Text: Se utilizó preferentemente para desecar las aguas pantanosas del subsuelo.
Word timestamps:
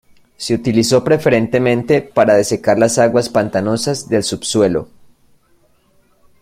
Se 0.35 0.55
utilizó 0.55 1.03
preferentemente 1.03 2.01
para 2.01 2.33
desecar 2.33 2.79
las 2.79 2.97
aguas 2.97 3.29
pantanosas 3.29 4.09
del 4.09 4.23
subsuelo. 4.23 4.87